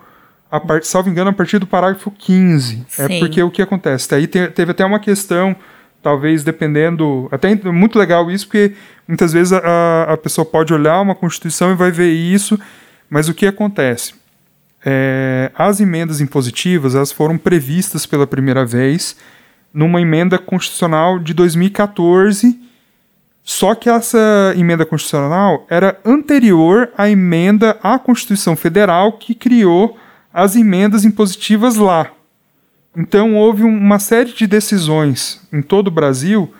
[0.51, 2.85] A part, salvo engano, a partir do parágrafo 15.
[2.97, 3.19] É Sim.
[3.19, 4.09] porque o que acontece?
[4.09, 5.55] Daí te- teve até uma questão,
[6.05, 7.27] talvez dependendo.
[7.31, 8.73] Até é muito legal isso, porque
[9.07, 12.59] muitas vezes a, a pessoa pode olhar uma Constituição e vai ver isso,
[13.09, 14.13] mas o que acontece?
[14.85, 19.15] É, as emendas impositivas elas foram previstas pela primeira vez
[19.73, 22.59] numa emenda constitucional de 2014
[23.43, 29.97] só que essa emenda constitucional era anterior à emenda à Constituição Federal que criou
[30.31, 32.11] as emendas impositivas lá.
[32.95, 36.53] Então houve um- uma série de decisões em todo o Brasil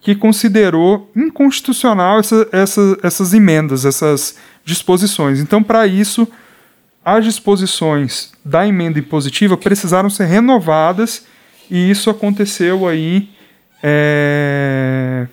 [0.00, 5.40] que considerou inconstitucional essa- essa- essas emendas, essas disposições.
[5.40, 6.26] Então, para isso,
[7.04, 11.26] as disposições da emenda impositiva precisaram ser renovadas
[11.70, 13.28] e isso aconteceu aí
[13.86, 15.26] é,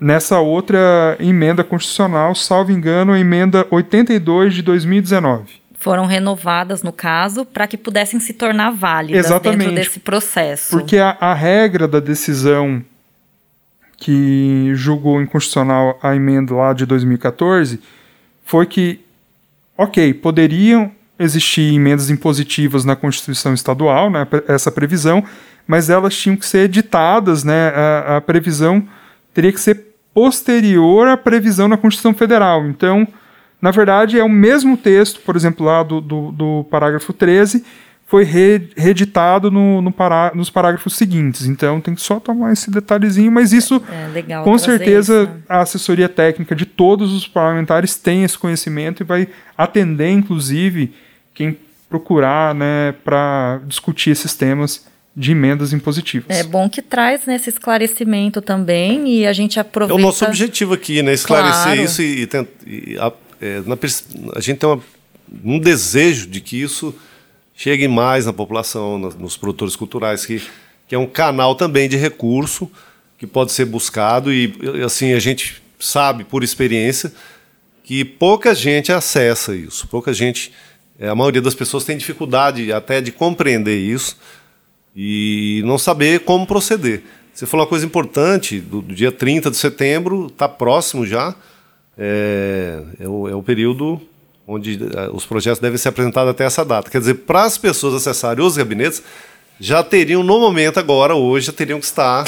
[0.00, 5.61] nessa outra emenda constitucional, salvo engano, a emenda 82 de 2019.
[5.82, 9.58] Foram renovadas, no caso, para que pudessem se tornar válidas Exatamente.
[9.58, 10.70] dentro desse processo.
[10.70, 12.84] Porque a, a regra da decisão
[13.96, 17.80] que julgou inconstitucional a emenda lá de 2014
[18.44, 19.00] foi que,
[19.76, 25.24] ok, poderiam existir emendas impositivas na Constituição Estadual, né, essa previsão,
[25.66, 28.86] mas elas tinham que ser editadas, né, a, a previsão
[29.34, 32.64] teria que ser posterior à previsão na Constituição Federal.
[32.68, 33.04] Então,
[33.62, 37.64] na verdade, é o mesmo texto, por exemplo, lá do, do, do parágrafo 13,
[38.06, 41.46] foi re- reeditado no, no pará- nos parágrafos seguintes.
[41.46, 45.40] Então, tem que só tomar esse detalhezinho, mas isso, É legal com certeza, isso, né?
[45.48, 50.92] a assessoria técnica de todos os parlamentares tem esse conhecimento e vai atender, inclusive,
[51.32, 51.56] quem
[51.88, 54.84] procurar né, para discutir esses temas
[55.16, 56.36] de emendas impositivas.
[56.36, 59.94] É bom que traz né, esse esclarecimento também e a gente É aproveita.
[60.00, 61.12] o nosso objetivo aqui, né?
[61.12, 61.82] Esclarecer Claro.
[61.82, 63.12] isso e, e tent- e a,
[63.42, 63.76] é, na
[64.36, 64.80] a gente tem uma-
[65.44, 66.94] um desejo de que isso
[67.54, 70.40] chegue mais na população, na- nos produtores culturais, que,
[70.88, 72.70] que é um canal também de recurso
[73.18, 77.12] que pode ser buscado e e, assim a gente sabe por experiência
[77.84, 80.52] que pouca gente acessa isso, pouca gente,
[80.98, 84.16] é, a maioria das pessoas tem dificuldade até de compreender isso
[84.94, 87.02] e não saber como proceder.
[87.34, 91.34] Você falou uma coisa importante, do, do dia 30 de setembro, está próximo já,
[91.98, 94.00] é, é, o, é o período
[94.46, 96.90] onde eh, os projetos devem ser apresentados até essa data.
[96.90, 99.02] Quer dizer, para as pessoas acessarem os gabinetes,
[99.60, 102.24] já teriam, no momento agora, hoje, já teriam que estar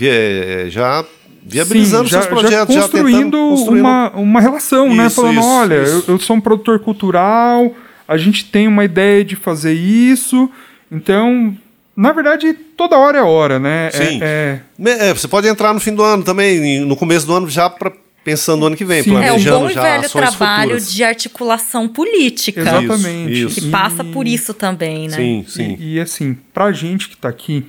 [0.00, 1.04] eh, já
[1.42, 5.06] viabilizando Sim, já, seus projetos, já já, construindo, tentando construir uma, uma relação, né?
[5.06, 6.04] Isso, Falando, isso, olha, isso.
[6.08, 7.72] Eu, eu sou um produtor cultural,
[8.06, 10.50] a gente tem uma ideia de fazer isso,
[10.90, 11.56] então,
[11.96, 13.88] na verdade, toda hora é hora, né?
[13.88, 14.18] É- Sim.
[14.22, 17.48] é- Me- é, você pode entrar no fim do ano também, no começo do ano
[17.48, 17.92] já pra,
[18.26, 19.10] pensando no ano que vem, Sim.
[19.10, 20.92] É o planejando bom e já velho trabalho futuras.
[20.92, 22.60] de articulação política.
[22.60, 23.44] exatamente.
[23.44, 23.60] isso.
[23.60, 25.16] Que passa por isso também, né?
[25.16, 25.76] Sim, sim.
[25.78, 27.64] E, e, assim, pra gente que tá aqui,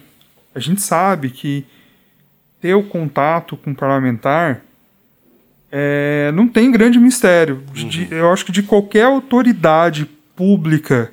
[0.55, 1.63] a gente sabe que
[2.59, 4.63] ter o contato com o parlamentar
[5.71, 7.61] é, não tem grande mistério.
[7.71, 11.11] De- de- eu acho que de qualquer autoridade pública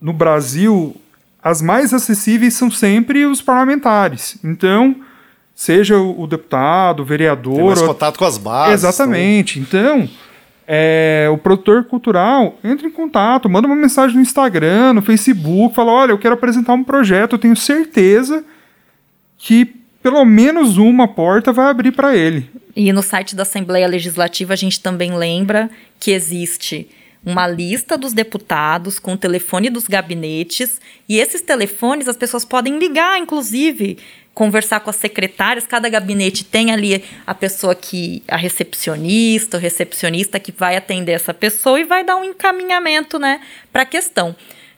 [0.00, 0.96] no Brasil,
[1.40, 4.36] as mais acessíveis são sempre os parlamentares.
[4.42, 4.96] Então,
[5.54, 8.74] seja o, deputado, o Tem vereador, mais ou- contato com as bases.
[8.74, 9.58] Exatamente.
[9.60, 10.08] Então,
[10.66, 15.92] é, o produtor cultural entra em contato, manda uma mensagem no Instagram, no Facebook, fala:
[15.92, 18.44] olha, eu quero apresentar um projeto, eu tenho certeza
[19.38, 19.64] que
[20.02, 22.50] pelo menos uma porta vai abrir para ele.
[22.74, 26.88] E no site da Assembleia Legislativa a gente também lembra que existe
[27.24, 32.78] uma lista dos deputados com o telefone dos gabinetes e esses telefones as pessoas podem
[32.78, 33.98] ligar, inclusive,
[34.34, 35.66] conversar com as secretárias.
[35.66, 41.32] Cada gabinete tem ali a pessoa que a recepcionista, o recepcionista que vai atender essa
[41.32, 43.40] pessoa e vai dar um encaminhamento, né,
[43.72, 44.34] para a questão.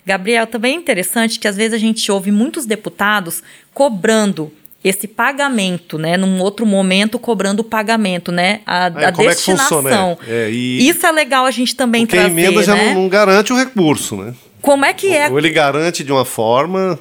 [0.07, 4.53] Gabriel, também é interessante que às vezes a gente ouve muitos deputados cobrando
[4.85, 6.17] esse pagamento, né?
[6.19, 8.61] Num outro momento cobrando o pagamento, né?
[8.67, 9.83] A, É, a como é que destinação.
[9.83, 10.19] funciona?
[10.29, 12.93] É, e- Isso é legal a gente também Porque a trazer, emenda já né?
[12.93, 14.35] não, não garante o recurso, né?
[14.61, 15.29] Como é que é?
[15.31, 16.99] Ou ele garante de uma forma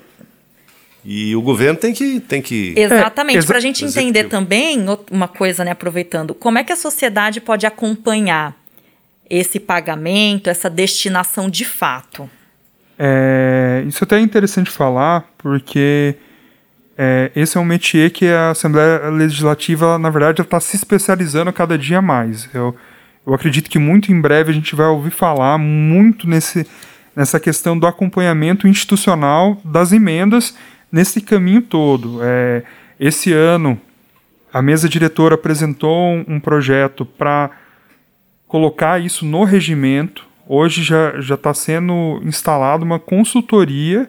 [1.05, 2.19] e o governo tem que.
[2.21, 4.09] Tem que Exatamente, exa- para a gente executivo.
[4.09, 8.55] entender também o- uma coisa, né, aproveitando, como é que a sociedade pode acompanhar
[9.29, 12.29] esse pagamento, essa destinação de fato?
[12.97, 16.15] É, isso até é interessante falar, porque
[16.97, 21.77] é, esse é um métier que a Assembleia Legislativa, na verdade, está se especializando cada
[21.77, 22.47] dia mais.
[22.53, 22.75] Eu,
[23.25, 26.67] eu acredito que muito em breve a gente vai ouvir falar muito nesse,
[27.15, 30.55] nessa questão do acompanhamento institucional das emendas
[30.91, 32.19] nesse caminho todo.
[32.21, 32.63] É,
[32.99, 33.79] esse ano,
[34.53, 37.49] a mesa diretora apresentou um, projeto para
[38.47, 40.27] colocar isso no regimento.
[40.47, 44.07] Hoje já está sendo instalada uma consultoria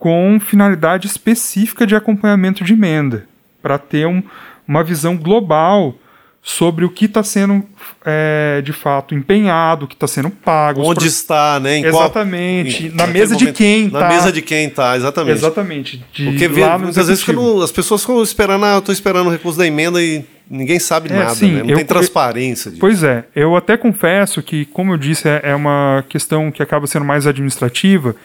[0.00, 3.26] com finalidade específica de acompanhamento de emenda,
[3.62, 4.22] para ter um,
[4.66, 5.94] uma visão global
[6.42, 7.62] sobre o que está sendo
[8.02, 10.80] é, de fato empenhado, o que está sendo pago.
[10.80, 11.76] Onde pro- está, né?
[11.76, 12.86] Em qual- Exatamente.
[12.86, 13.56] em- na naquele mesa de momento.
[13.58, 14.08] quem Na tá.
[14.08, 15.36] meza de quem está, exatamente.
[15.36, 16.04] Exatamente.
[16.14, 19.30] De Porque vê- muitas vezes ficam- as pessoas ficam esperando, ah, eu estou esperando o
[19.30, 21.62] recurso da emenda e ninguém sabe É, nada, sim, né?
[21.62, 22.80] Não eu- tem transparência disso.
[22.80, 26.86] Pois é, eu até confesso que, como eu disse, é, é uma questão que acaba
[26.86, 28.16] sendo mais administrativa.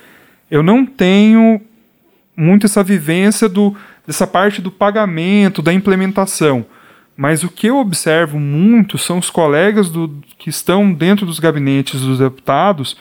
[0.49, 1.61] Eu não tenho
[2.35, 6.65] muito essa vivência do, dessa parte do pagamento, da implementação.
[7.17, 12.01] Mas o que eu observo muito são os colegas do, que estão dentro dos gabinetes
[12.01, 12.97] dos deputados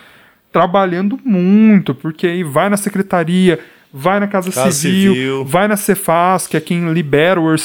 [0.52, 3.58] trabalhando muito, porque aí vai na secretaria,
[3.92, 5.44] vai na Casa, Casa Civil, Civil.
[5.44, 7.56] vai na Cefaz, que é quem libera o, é,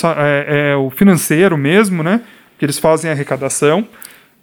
[0.72, 2.22] é, o financeiro mesmo, né?
[2.58, 3.88] Que eles fazem a arrecadação.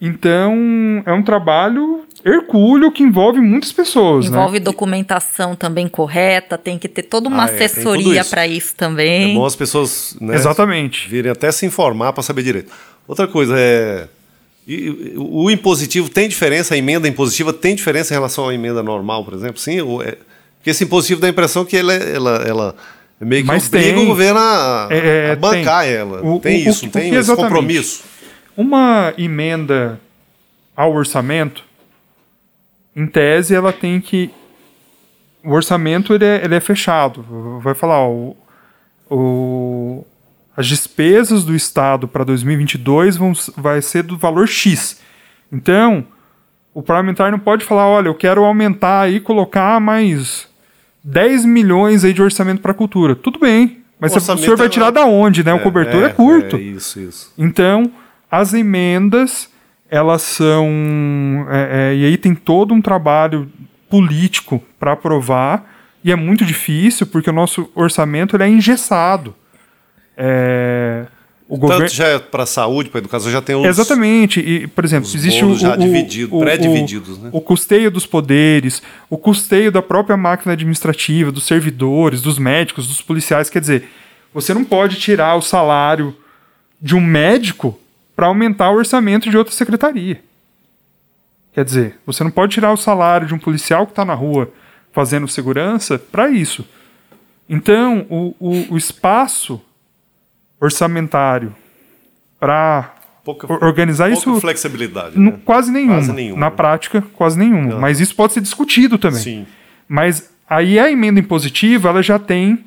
[0.00, 4.36] Então, é um trabalho hercúleo que envolve muitas pessoas, né?
[4.36, 8.30] Envolve documentação também correta, tem que ter toda uma Ah, é, assessoria isso.
[8.30, 9.34] para isso É também.
[9.34, 11.08] bom as pessoas né, Exatamente.
[11.08, 12.70] virem até se informar para saber direito.
[13.08, 14.08] Outra coisa é.
[15.16, 19.32] o impositivo tem diferença, a emenda impositiva tem diferença em relação à emenda normal, por
[19.34, 19.58] exemplo?
[19.60, 20.16] Sim, ou é-
[20.58, 22.74] porque esse impositivo dá a impressão que ela, é- ela, ela
[23.20, 24.02] meio que Mas obriga tem.
[24.02, 25.92] o governo a, É, a bancar tem.
[25.94, 26.20] ela.
[26.26, 27.42] O- tem o- isso, o- tem esse exatamente?
[27.52, 28.02] compromisso.
[28.56, 30.00] Uma emenda
[30.76, 31.64] ao orçamento,
[32.94, 34.30] em tese, ela tem que.
[35.44, 37.24] O orçamento ele é, ele é fechado.
[37.62, 38.36] Vai falar, ó, o,
[39.10, 40.06] o-
[40.56, 45.00] as despesas do Estado para 2022 vão, vai ser do valor X.
[45.52, 46.04] Então,
[46.72, 50.48] o parlamentar não pode falar, olha, eu quero aumentar aí, colocar mais
[51.04, 53.14] 10 milhões aí de orçamento para a cultura.
[53.14, 55.52] Tudo bem, mas O o senhor vai é- tirar da onde, né?
[55.52, 56.56] o cobertor é, curto.
[56.56, 57.32] É isso, isso.
[57.36, 57.92] Então,
[58.30, 59.48] as emendas,
[59.90, 60.66] elas são.
[61.50, 63.50] é, é, e aí tem todo um trabalho
[63.88, 69.34] político para aprovar, e é muito difícil, porque o nosso orçamento ele é engessado.
[70.16, 71.06] É,
[71.48, 71.88] o Tanto governo.
[71.88, 73.64] já é para a saúde, para a educação, já tem os.
[73.66, 74.40] Exatamente.
[74.40, 77.28] E, por exemplo, existe o, já o- dividido- o- pré-divididos, né?
[77.32, 83.00] o custeio dos poderes, o custeio da própria máquina administrativa, dos servidores, dos médicos, dos
[83.00, 83.48] policiais.
[83.50, 83.88] Quer dizer,
[84.34, 86.16] você não pode tirar o salário
[86.82, 87.78] de um médico
[88.16, 90.20] para aumentar o orçamento de outra secretaria.
[91.52, 94.50] Quer dizer, você não pode tirar o salário de um policial que está na rua
[94.92, 96.66] fazendo segurança para isso.
[97.48, 99.60] Então, o, o- o espaço
[100.60, 101.54] orçamentário
[102.40, 105.18] para Pouca, organizar pouca isso flexibilidade.
[105.18, 105.38] né?
[105.44, 105.94] quase nenhuma.
[105.96, 106.40] Quase nenhuma.
[106.40, 107.74] Na prática, quase nenhuma.
[107.74, 107.80] Não.
[107.80, 109.20] Mas isso pode ser discutido também.
[109.20, 109.46] Sim.
[109.88, 112.64] Mas aí a emenda impositiva ela já tem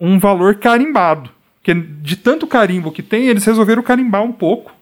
[0.00, 1.30] um valor carimbado.
[1.62, 4.72] Porque de tanto carimbo que tem, eles resolveram carimbar um pouco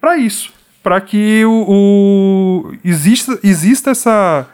[0.00, 0.50] para isso.
[0.82, 4.48] Para que o, o- exista, exista essa,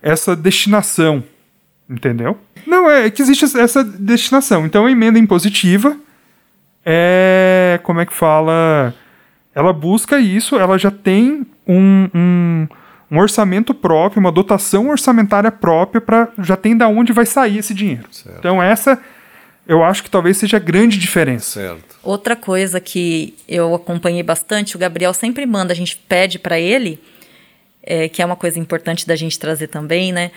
[0.00, 1.24] essa destinação.
[1.90, 2.38] Entendeu?
[2.66, 4.64] Não, é que existe essa destinação.
[4.64, 5.96] Então a emenda impositiva
[6.84, 7.80] é.
[7.82, 8.94] Como é que fala?
[9.54, 12.68] Ela busca isso, ela já tem um, um,
[13.10, 17.74] um orçamento próprio, uma dotação orçamentária própria para já tem da onde vai sair esse
[17.74, 18.06] dinheiro.
[18.10, 18.38] Certo.
[18.38, 18.98] Então essa
[19.66, 21.60] eu acho que talvez seja a grande diferença.
[21.60, 21.96] Certo.
[22.02, 27.00] Outra coisa que eu acompanhei bastante, o Gabriel sempre manda, a gente pede para ele,
[27.82, 30.30] é, que é uma coisa importante da gente trazer também, né?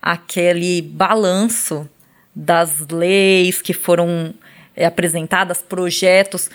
[0.00, 1.88] Aquele balanço
[2.34, 4.34] das leis que foram
[4.74, 6.50] é, apresentadas, projetos,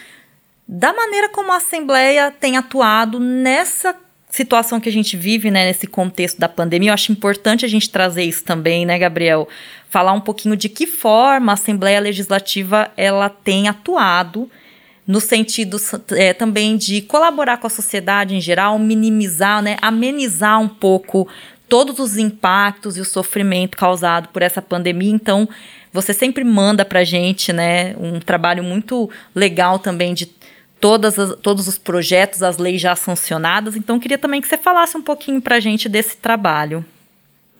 [0.67, 3.95] da maneira como a Assembleia tem atuado nessa
[4.35, 6.89] situação que a gente vive, né, nesse contexto da pandemia.
[6.89, 9.47] Eu acho importante a gente trazer isso também, né, Gabriel?
[9.89, 14.51] Falar um pouquinho de que forma a Assembleia Legislativa ela tem atuado
[15.07, 15.77] no sentido
[16.11, 21.29] é, também de colaborar com a sociedade em geral, minimizar, né, amenizar um pouco
[21.69, 25.11] todos os impactos e o sofrimento causado por essa pandemia.
[25.11, 25.47] Então,
[25.93, 30.25] você sempre manda para gente, né, um trabalho muito legal também de
[30.79, 33.75] todas as, todos os projetos, as leis já sancionadas.
[33.75, 36.85] Então, queria também que você falasse um pouquinho para a gente desse trabalho.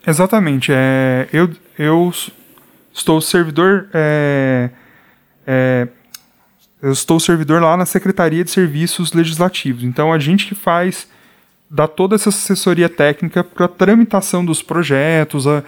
[0.06, 0.70] Exatamente.
[0.72, 2.12] É, eu, eu
[2.92, 3.88] estou servidor.
[3.92, 4.70] É,
[5.46, 5.88] é,
[6.82, 9.82] eu estou servidor lá na Secretaria de Serviços Legislativos.
[9.82, 11.08] Então, a gente que faz,
[11.68, 15.64] dá toda essa assessoria técnica para a tramitação dos projetos, a,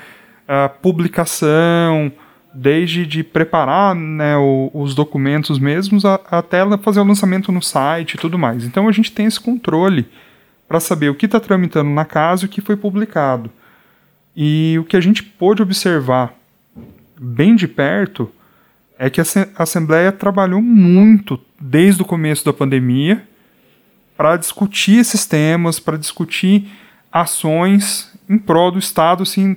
[0.47, 2.13] a publicação,
[2.53, 8.15] desde de preparar né, o, os documentos mesmos a, até fazer o lançamento no site
[8.15, 8.65] e tudo mais.
[8.65, 10.07] Então a gente tem esse controle
[10.67, 13.51] para saber o que está tramitando na casa e o que foi publicado.
[14.37, 16.35] E o que a gente pôde observar
[17.21, 18.31] bem de perto
[18.99, 19.25] é que a
[19.57, 23.27] Assembleia trabalhou muito desde o começo da pandemia
[24.17, 26.69] para discutir esses temas, para discutir
[27.11, 29.57] ações em prol do Estado, assim,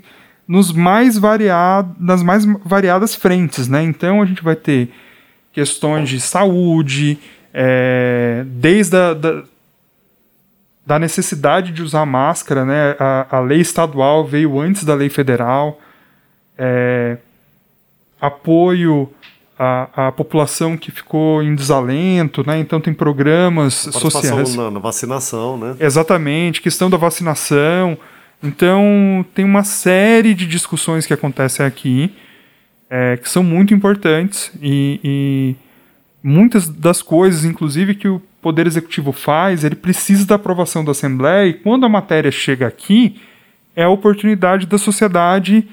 [0.52, 3.82] nos mais variado, nas mais variadas frentes, né?
[3.84, 4.92] Então a gente vai ter
[5.54, 7.18] questões de saúde,
[7.54, 9.44] é, desde a da,
[10.86, 12.98] da, necessidade de usar máscara, né?
[13.00, 15.80] A, a, lei estadual veio antes da lei federal,
[16.58, 17.16] é,
[18.20, 19.10] apoio
[19.58, 22.60] à, à, população que ficou em desalento, né?
[22.60, 24.54] Então tem programas sociais.
[24.58, 25.78] Na, na vacinação, né?
[25.80, 27.98] Exatamente, questão da vacinação.
[28.44, 32.12] Então, tem uma série de discussões que acontecem aqui
[32.92, 35.56] é, que são muito importantes e, e,
[36.22, 41.48] muitas das coisas, inclusive, que o Poder Executivo faz, ele precisa da aprovação da Assembleia
[41.48, 43.22] e quando a matéria chega aqui,
[43.74, 45.66] é a oportunidade da sociedade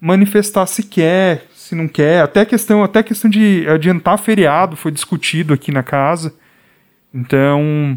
[0.00, 2.22] manifestar se quer, se não quer.
[2.22, 6.34] Até questão, até questão de adiantar feriado foi discutido aqui na casa.
[7.14, 7.96] Então,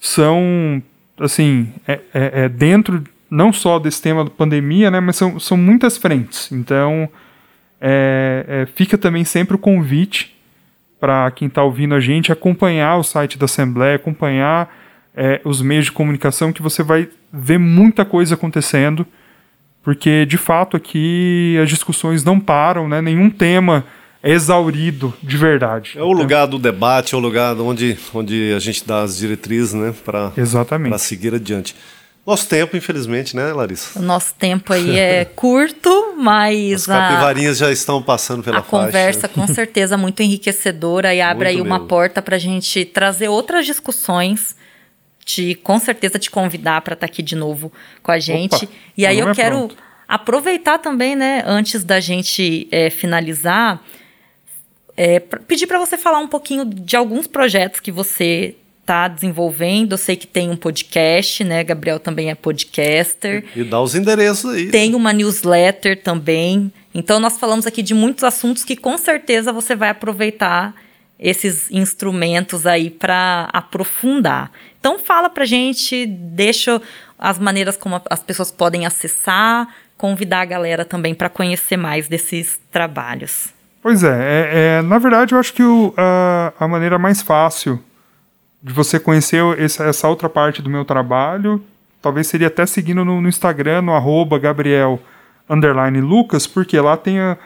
[0.00, 0.82] são,
[1.20, 5.56] assim, é, é, é dentro não só desse tema da pandemia, né, mas são, são
[5.56, 6.50] muitas frentes.
[6.52, 7.08] Então,
[7.80, 10.34] é, é, fica também sempre o convite
[10.98, 14.74] para quem está ouvindo a gente acompanhar o site da Assembleia, acompanhar
[15.14, 19.06] é, os meios de comunicação, que você vai ver muita coisa acontecendo,
[19.82, 23.84] porque de fato aqui as discussões não param, né, nenhum tema
[24.22, 25.92] é exaurido de verdade.
[25.96, 29.74] É o lugar do debate, é o lugar onde, onde a gente dá as diretrizes
[29.74, 30.32] né, para
[30.98, 31.76] seguir adiante.
[32.26, 34.00] Nosso tempo, infelizmente, né, Larissa?
[34.00, 36.74] O nosso tempo aí é curto, mas.
[36.74, 38.82] As capivarinhas a, já estão passando pela a faixa.
[38.82, 42.84] A conversa, com certeza, muito enriquecedora e abre muito aí uma porta para a gente
[42.84, 44.56] trazer outras discussões.
[45.24, 48.64] Te, com certeza te convidar para estar tá aqui de novo com a gente.
[48.64, 49.76] Opa, e aí eu é quero pronto.
[50.08, 53.82] aproveitar também, né, antes da gente é, finalizar,
[54.96, 59.92] é, pedir para você falar um pouquinho de alguns projetos que você está desenvolvendo.
[59.92, 61.64] Eu sei que tem um podcast, né?
[61.64, 63.44] Gabriel também é podcaster.
[63.56, 64.70] E dá os endereços aí.
[64.70, 66.72] Tem uma newsletter também.
[66.94, 70.72] Então nós falamos aqui de muitos assuntos que com certeza você vai aproveitar
[71.18, 74.52] esses instrumentos aí para aprofundar.
[74.78, 76.80] Então fala pra gente, deixa
[77.18, 82.60] as maneiras como as pessoas podem acessar, convidar a galera também para conhecer mais desses
[82.70, 83.48] trabalhos.
[83.82, 87.82] Pois é, é, é, na verdade eu acho que o, a, a maneira mais fácil
[88.66, 91.62] de você conhecer essa, essa, outra parte do meu trabalho,
[92.02, 95.00] talvez seria até seguindo no, no Instagram, no arroba Gabriel
[96.02, 97.36] Lucas, porque lá tem a,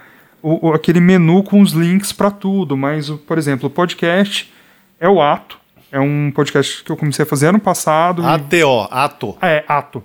[0.43, 2.75] o, aquele menu com os links para tudo.
[2.75, 4.51] Mas, por exemplo, o podcast
[4.99, 5.59] é o Ato.
[5.93, 8.25] É um podcast que eu comecei a fazer ano passado.
[8.25, 9.37] ATO, Ato.
[9.43, 10.03] É, Ato.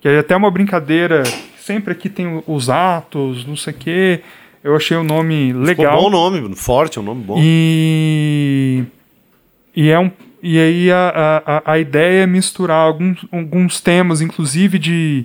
[0.00, 1.22] Que é até uma brincadeira.
[1.60, 4.22] Sempre aqui tem os atos, não sei o quê.
[4.64, 5.94] Eu achei o nome legal.
[5.94, 7.36] Ficou bom nome, forte, é um nome bom.
[7.38, 8.82] E,
[9.76, 10.10] e é um
[10.42, 15.24] e aí a, a, a ideia é misturar alguns, alguns temas, inclusive de,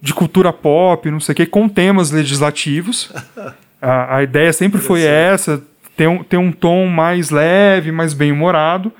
[0.00, 3.12] de cultura pop, não sei o que, com temas legislativos.
[3.80, 5.62] a, a ideia sempre foi essa,
[5.96, 8.92] ter um, ter um tom mais leve, mais bem-humorado.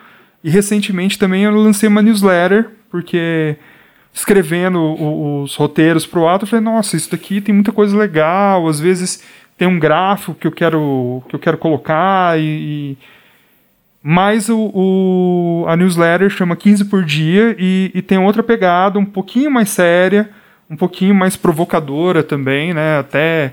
[0.42, 3.56] E recentemente também eu lancei uma newsletter, porque
[4.12, 7.96] escrevendo o, os roteiros para o ato, eu falei, nossa, isso daqui tem muita coisa
[7.96, 9.22] legal, às vezes
[9.56, 12.98] tem um gráfico que eu quero, que eu quero colocar e, e
[14.02, 19.04] mas o, o, a newsletter chama 15 por dia e, e, tem outra pegada um
[19.04, 20.30] pouquinho mais séria,
[20.70, 22.98] um pouquinho mais provocadora também, né?
[22.98, 23.52] Até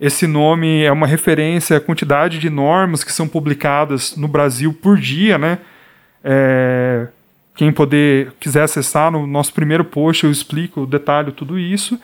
[0.00, 4.98] esse nome é uma referência à quantidade de normas que são publicadas no Brasil por
[4.98, 5.58] dia, né?
[6.24, 7.08] É,
[7.54, 12.00] quem poder quiser acessar no nosso primeiro post eu explico, detalhe tudo isso.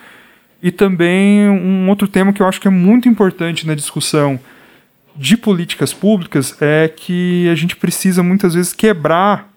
[0.62, 4.39] E também um outro tema que eu acho que é muito importante na discussão
[5.19, 9.53] de políticas públicas é que a gente precisa muitas vezes quebrar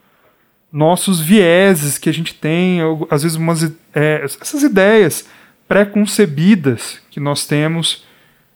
[0.73, 5.27] nossos vieses que a gente tem, às vezes umas, é, essas ideias
[5.67, 8.03] pré-concebidas que nós temos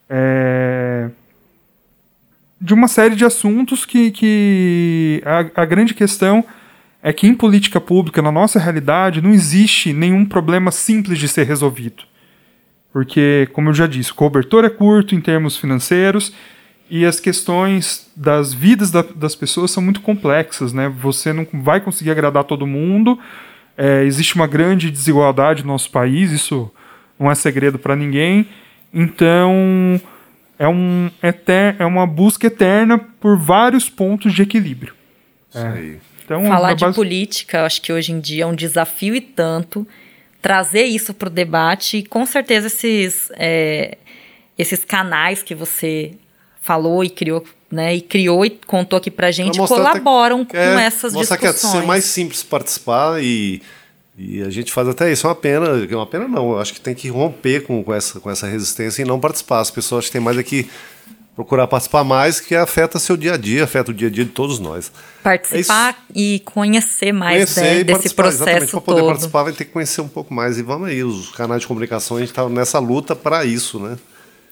[0.09, 1.09] é,
[2.59, 6.43] de uma série de assuntos que, que a, a grande questão
[7.03, 11.45] é que em política pública, na nossa realidade, não existe nenhum problema simples de ser
[11.45, 12.03] resolvido.
[12.91, 16.33] Porque, como eu já disse, o cobertor é curto em termos financeiros
[16.89, 20.87] e as questões das vidas da, das pessoas são muito complexas, né?
[20.99, 23.19] Você não vai conseguir agradar todo mundo.
[23.77, 26.71] É, existe uma grande desigualdade no nosso país, isso
[27.19, 28.47] não é segredo para ninguém.
[28.93, 29.99] Então
[30.59, 34.93] é, um, eter, é uma busca eterna por vários pontos de equilíbrio.
[35.53, 35.97] É.
[36.23, 36.95] Então, Falar de base...
[36.95, 39.87] política, acho que hoje em dia é um desafio e tanto.
[40.41, 43.97] Trazer isso para o debate, e com certeza esses, é,
[44.57, 46.13] esses canais que você
[46.65, 50.85] falou e criou, né, e criou e contou aqui pra gente, colaboram até, com é,
[50.85, 51.53] essas mostrar discussões.
[51.53, 53.61] Mostrar que é ser mais simples participar e,
[54.17, 55.27] e a gente faz até isso.
[55.27, 57.93] É uma pena, é uma pena não, eu acho que tem que romper com, com,
[57.93, 59.59] essa, com essa resistência e não participar.
[59.59, 60.67] As pessoas têm mais aqui
[61.35, 64.31] procurar participar mais, que afeta seu dia a dia, afeta o dia a dia de
[64.31, 64.91] todos nós.
[65.21, 69.71] Participar é e conhecer mais conhecer né, desse processo Para poder participar vai ter que
[69.71, 70.57] conhecer um pouco mais.
[70.57, 73.97] E vamos aí, os canais de comunicação, a gente está nessa luta para isso, né?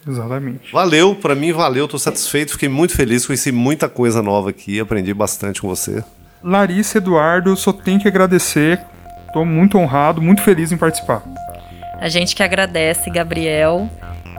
[0.08, 0.72] Exatamente.
[0.72, 5.14] Valeu, para mim valeu, estou satisfeito, fiquei muito feliz, conheci muita coisa nova aqui, aprendi
[5.14, 6.04] bastante com você.
[6.44, 8.80] Larissa Eduardo, só tenho que agradecer,
[9.28, 11.24] estou muito honrado, muito feliz em participar.
[12.00, 13.90] A gente que agradece, Gabriel,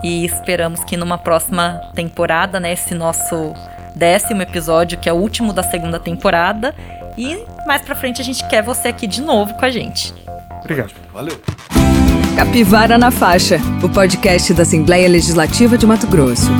[0.03, 3.55] e esperamos que numa próxima temporada, né, esse nosso
[3.97, 6.75] décimo episódio, que é o último da segunda temporada,
[7.17, 10.12] e mais pra frente a gente quer você aqui de novo com a gente.
[10.61, 10.93] Obrigado.
[11.12, 11.41] Valeu.
[12.37, 16.51] Capivara na Faixa, o podcast da Assembleia Legislativa de Mato Grosso.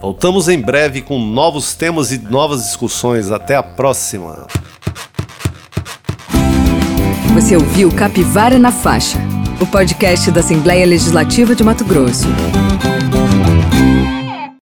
[0.00, 3.32] Voltamos em breve com novos temas e novas discussões.
[3.32, 4.46] Até a próxima.
[7.34, 9.18] Você ouviu Capivara na Faixa
[9.60, 12.26] o podcast da Assembleia Legislativa de Mato Grosso.